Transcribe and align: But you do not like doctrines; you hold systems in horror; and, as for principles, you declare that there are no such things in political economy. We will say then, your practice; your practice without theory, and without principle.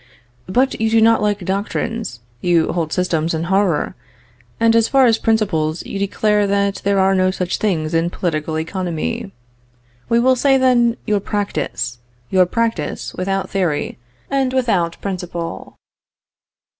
But 0.49 0.81
you 0.81 0.89
do 0.89 0.99
not 0.99 1.21
like 1.21 1.45
doctrines; 1.45 2.21
you 2.41 2.71
hold 2.73 2.91
systems 2.91 3.35
in 3.35 3.43
horror; 3.43 3.93
and, 4.59 4.75
as 4.75 4.87
for 4.87 5.07
principles, 5.21 5.85
you 5.85 5.99
declare 5.99 6.47
that 6.47 6.81
there 6.83 6.97
are 6.97 7.13
no 7.13 7.29
such 7.29 7.59
things 7.59 7.93
in 7.93 8.09
political 8.09 8.57
economy. 8.57 9.31
We 10.09 10.19
will 10.19 10.35
say 10.35 10.57
then, 10.57 10.97
your 11.05 11.19
practice; 11.19 11.99
your 12.31 12.47
practice 12.47 13.13
without 13.13 13.51
theory, 13.51 13.99
and 14.27 14.53
without 14.53 14.99
principle. 15.01 15.77